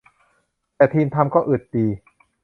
[0.75, 1.87] แต่ทีมทำก็อึดดี